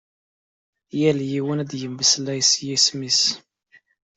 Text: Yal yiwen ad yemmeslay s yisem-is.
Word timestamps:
Yal 0.99 1.19
yiwen 1.31 1.61
ad 1.63 1.71
yemmeslay 1.81 2.39
s 2.49 2.51
yisem-is. 2.65 3.21